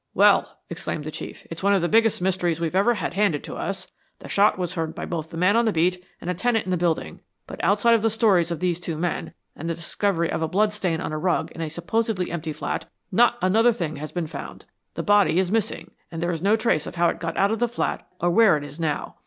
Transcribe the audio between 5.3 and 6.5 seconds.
man on the beat and a